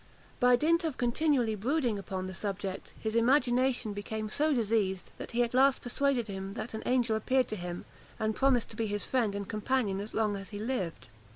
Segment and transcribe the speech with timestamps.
[0.39, 5.43] By dint of continually brooding upon the subject, his imagination became so diseased, that he
[5.43, 7.85] at last persuaded himself that an angel appeared to him,
[8.19, 11.09] and promised to be his friend and companion as long as he lived.